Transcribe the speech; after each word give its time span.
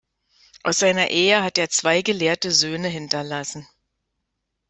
Aus 0.63 0.79
seiner 0.79 1.11
Ehe 1.11 1.43
hat 1.43 1.59
er 1.59 1.69
zwei 1.69 2.01
gelehrte 2.01 2.49
Söhne 2.49 2.87
hinterlassen. 2.87 3.67